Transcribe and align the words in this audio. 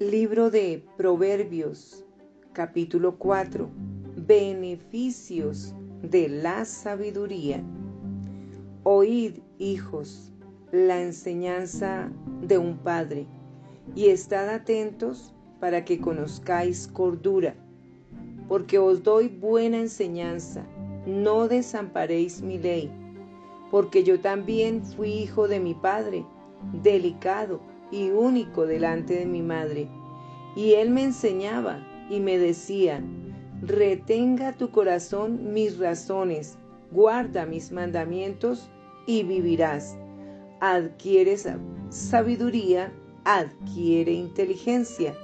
Libro 0.00 0.48
de 0.48 0.84
Proverbios, 0.96 2.04
capítulo 2.52 3.18
4. 3.18 3.68
Beneficios 4.14 5.74
de 6.02 6.28
la 6.28 6.64
sabiduría. 6.64 7.64
Oíd, 8.84 9.40
hijos, 9.58 10.32
la 10.70 11.02
enseñanza 11.02 12.12
de 12.42 12.58
un 12.58 12.78
padre, 12.78 13.26
y 13.96 14.06
estad 14.06 14.48
atentos 14.50 15.34
para 15.58 15.84
que 15.84 15.98
conozcáis 15.98 16.86
cordura, 16.86 17.56
porque 18.46 18.78
os 18.78 19.02
doy 19.02 19.26
buena 19.26 19.78
enseñanza, 19.78 20.64
no 21.08 21.48
desamparéis 21.48 22.40
mi 22.40 22.56
ley, 22.56 22.88
porque 23.72 24.04
yo 24.04 24.20
también 24.20 24.80
fui 24.84 25.10
hijo 25.10 25.48
de 25.48 25.58
mi 25.58 25.74
padre, 25.74 26.24
delicado 26.84 27.60
y 27.90 28.10
único 28.10 28.66
delante 28.66 29.14
de 29.14 29.26
mi 29.26 29.42
madre. 29.42 29.88
Y 30.56 30.74
él 30.74 30.90
me 30.90 31.04
enseñaba 31.04 31.86
y 32.10 32.20
me 32.20 32.38
decía, 32.38 33.02
retenga 33.62 34.52
tu 34.52 34.70
corazón 34.70 35.52
mis 35.52 35.78
razones, 35.78 36.58
guarda 36.90 37.46
mis 37.46 37.72
mandamientos 37.72 38.70
y 39.06 39.22
vivirás. 39.22 39.96
Adquiere 40.60 41.36
sabiduría, 41.90 42.92
adquiere 43.24 44.12
inteligencia. 44.12 45.14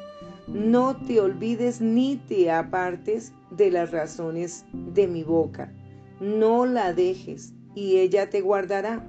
No 0.47 0.97
te 0.97 1.21
olvides 1.21 1.81
ni 1.81 2.17
te 2.17 2.51
apartes 2.51 3.33
de 3.51 3.71
las 3.71 3.91
razones 3.91 4.65
de 4.73 5.09
mi 5.09 5.25
boca. 5.25 5.73
No 6.21 6.67
la 6.67 6.93
dejes 6.93 7.55
y 7.75 7.97
ella 7.97 8.31
te 8.31 8.41
guardará. 8.41 9.05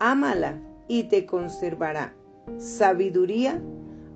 Ámala 0.00 0.60
y 0.88 1.04
te 1.04 1.24
conservará 1.24 2.14
sabiduría 2.58 3.62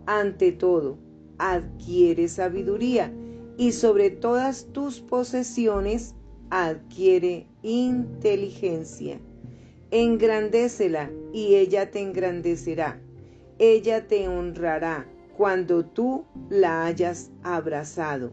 ante 0.07 0.53
todo. 0.53 0.99
Adquiere 1.39 2.29
sabiduría 2.29 3.13
y 3.57 3.73
sobre 3.73 4.11
todas 4.11 4.67
tus 4.73 5.01
posesiones 5.01 6.15
adquiere 6.51 7.47
inteligencia. 7.63 9.21
Engrandécela 9.91 11.11
y 11.33 11.57
ella 11.57 11.91
te 11.91 12.01
engrandecerá. 12.01 13.01
Ella 13.59 14.07
te 14.07 14.29
honrará 14.29 15.07
cuando 15.37 15.85
tú 15.85 16.25
la 16.51 16.85
hayas 16.87 17.31
abrazado. 17.43 18.33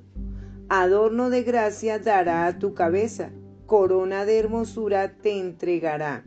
Adorno 0.70 1.30
de 1.30 1.44
gracia 1.44 2.00
dará 2.00 2.48
a 2.48 2.58
tu 2.58 2.74
cabeza, 2.74 3.32
corona 3.66 4.26
de 4.26 4.40
hermosura 4.40 5.16
te 5.18 5.40
entregará. 5.40 6.26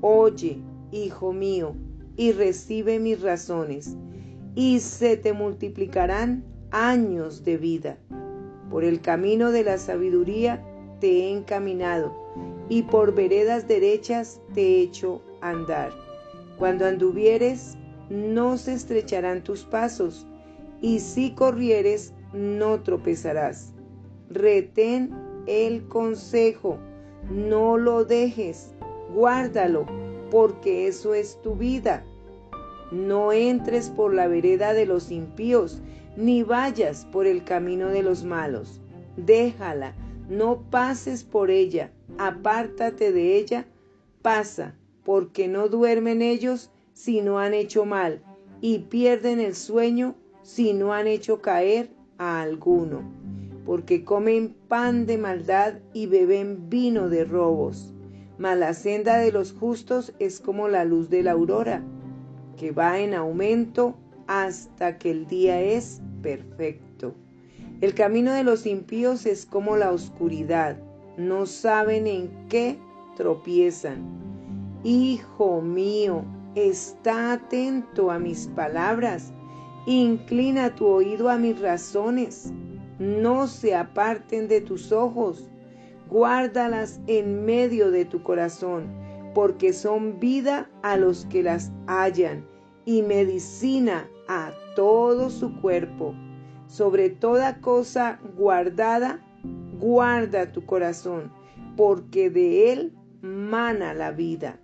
Oye, 0.00 0.62
hijo 0.92 1.32
mío, 1.32 1.74
y 2.16 2.32
recibe 2.32 2.98
mis 2.98 3.20
razones, 3.20 3.96
y 4.54 4.80
se 4.80 5.16
te 5.16 5.32
multiplicarán 5.32 6.44
años 6.70 7.44
de 7.44 7.56
vida. 7.56 7.98
Por 8.70 8.84
el 8.84 9.00
camino 9.00 9.50
de 9.50 9.64
la 9.64 9.78
sabiduría 9.78 10.64
te 11.00 11.08
he 11.08 11.30
encaminado, 11.30 12.14
y 12.68 12.82
por 12.82 13.14
veredas 13.14 13.66
derechas 13.68 14.40
te 14.54 14.60
he 14.62 14.80
hecho 14.82 15.22
andar. 15.40 15.92
Cuando 16.58 16.86
anduvieres, 16.86 17.76
no 18.10 18.56
se 18.56 18.74
estrecharán 18.74 19.42
tus 19.42 19.64
pasos, 19.64 20.26
y 20.80 21.00
si 21.00 21.32
corrieres, 21.32 22.12
no 22.32 22.80
tropezarás. 22.82 23.72
Retén 24.28 25.14
el 25.46 25.86
consejo, 25.88 26.78
no 27.30 27.76
lo 27.76 28.04
dejes, 28.04 28.72
guárdalo 29.14 30.03
porque 30.30 30.86
eso 30.86 31.14
es 31.14 31.40
tu 31.42 31.54
vida. 31.54 32.04
No 32.90 33.32
entres 33.32 33.90
por 33.90 34.14
la 34.14 34.28
vereda 34.28 34.72
de 34.72 34.86
los 34.86 35.10
impíos, 35.10 35.80
ni 36.16 36.42
vayas 36.42 37.06
por 37.06 37.26
el 37.26 37.44
camino 37.44 37.88
de 37.88 38.02
los 38.02 38.24
malos. 38.24 38.80
Déjala, 39.16 39.94
no 40.28 40.62
pases 40.70 41.24
por 41.24 41.50
ella, 41.50 41.90
apártate 42.18 43.12
de 43.12 43.36
ella, 43.36 43.66
pasa, 44.22 44.74
porque 45.04 45.48
no 45.48 45.68
duermen 45.68 46.22
ellos 46.22 46.70
si 46.92 47.20
no 47.20 47.38
han 47.38 47.54
hecho 47.54 47.84
mal, 47.84 48.22
y 48.60 48.80
pierden 48.80 49.40
el 49.40 49.54
sueño 49.54 50.14
si 50.42 50.72
no 50.72 50.92
han 50.92 51.06
hecho 51.06 51.40
caer 51.40 51.90
a 52.18 52.42
alguno, 52.42 53.02
porque 53.66 54.04
comen 54.04 54.54
pan 54.68 55.06
de 55.06 55.18
maldad 55.18 55.74
y 55.92 56.06
beben 56.06 56.68
vino 56.70 57.08
de 57.08 57.24
robos 57.24 57.94
mas 58.38 58.58
la 58.58 58.74
senda 58.74 59.18
de 59.18 59.32
los 59.32 59.52
justos 59.52 60.12
es 60.18 60.40
como 60.40 60.68
la 60.68 60.84
luz 60.84 61.08
de 61.10 61.22
la 61.22 61.32
aurora, 61.32 61.82
que 62.56 62.72
va 62.72 62.98
en 62.98 63.14
aumento 63.14 63.96
hasta 64.26 64.98
que 64.98 65.10
el 65.10 65.26
día 65.26 65.60
es 65.60 66.00
perfecto. 66.22 67.14
El 67.80 67.94
camino 67.94 68.32
de 68.32 68.44
los 68.44 68.66
impíos 68.66 69.26
es 69.26 69.46
como 69.46 69.76
la 69.76 69.92
oscuridad, 69.92 70.78
no 71.16 71.46
saben 71.46 72.06
en 72.06 72.30
qué 72.48 72.78
tropiezan. 73.16 74.02
Hijo 74.82 75.60
mío, 75.60 76.24
está 76.54 77.32
atento 77.32 78.10
a 78.10 78.18
mis 78.18 78.46
palabras, 78.48 79.32
inclina 79.86 80.74
tu 80.74 80.86
oído 80.86 81.28
a 81.28 81.36
mis 81.36 81.60
razones, 81.60 82.52
no 82.98 83.46
se 83.48 83.74
aparten 83.74 84.48
de 84.48 84.60
tus 84.60 84.92
ojos 84.92 85.50
guárdalas 86.14 87.00
en 87.08 87.44
medio 87.44 87.90
de 87.90 88.04
tu 88.04 88.22
corazón, 88.22 88.86
porque 89.34 89.72
son 89.72 90.20
vida 90.20 90.70
a 90.84 90.96
los 90.96 91.26
que 91.26 91.42
las 91.42 91.72
hallan 91.88 92.46
y 92.84 93.02
medicina 93.02 94.08
a 94.28 94.52
todo 94.76 95.28
su 95.28 95.60
cuerpo. 95.60 96.14
Sobre 96.68 97.10
toda 97.10 97.60
cosa 97.60 98.20
guardada, 98.36 99.24
guarda 99.80 100.52
tu 100.52 100.64
corazón, 100.64 101.32
porque 101.76 102.30
de 102.30 102.72
él 102.72 102.92
mana 103.20 103.92
la 103.92 104.12
vida. 104.12 104.60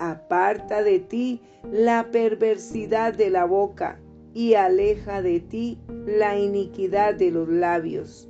Aparta 0.00 0.82
de 0.82 0.98
ti 0.98 1.40
la 1.70 2.10
perversidad 2.10 3.14
de 3.14 3.30
la 3.30 3.44
boca 3.44 4.00
y 4.34 4.54
aleja 4.54 5.22
de 5.22 5.38
ti 5.38 5.78
la 6.04 6.36
iniquidad 6.36 7.14
de 7.14 7.30
los 7.30 7.48
labios 7.48 8.29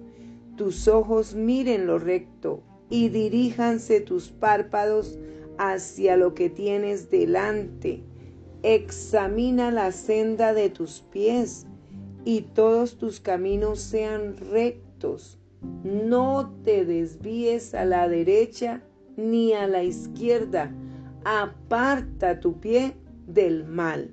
tus 0.60 0.88
ojos 0.88 1.34
miren 1.34 1.86
lo 1.86 1.98
recto 1.98 2.62
y 2.90 3.08
diríjanse 3.08 4.02
tus 4.02 4.28
párpados 4.28 5.18
hacia 5.56 6.18
lo 6.18 6.34
que 6.34 6.50
tienes 6.50 7.08
delante. 7.08 8.02
Examina 8.62 9.70
la 9.70 9.90
senda 9.90 10.52
de 10.52 10.68
tus 10.68 11.00
pies 11.10 11.66
y 12.26 12.42
todos 12.42 12.98
tus 12.98 13.20
caminos 13.20 13.80
sean 13.80 14.36
rectos. 14.36 15.38
No 15.82 16.54
te 16.62 16.84
desvíes 16.84 17.72
a 17.72 17.86
la 17.86 18.06
derecha 18.06 18.82
ni 19.16 19.54
a 19.54 19.66
la 19.66 19.82
izquierda. 19.82 20.70
Aparta 21.24 22.38
tu 22.38 22.60
pie 22.60 22.98
del 23.26 23.64
mal. 23.64 24.10